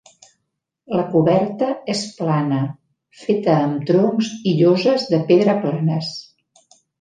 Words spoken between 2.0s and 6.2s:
plana, feta amb troncs i lloses de pedra planes.